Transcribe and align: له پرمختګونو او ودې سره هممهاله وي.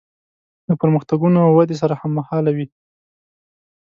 له 0.67 0.73
پرمختګونو 0.81 1.37
او 1.45 1.51
ودې 1.57 1.75
سره 1.81 1.93
هممهاله 2.01 2.51
وي. 2.57 2.65